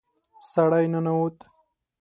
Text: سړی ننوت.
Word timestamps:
سړی 0.51 0.85
ننوت. 0.93 1.37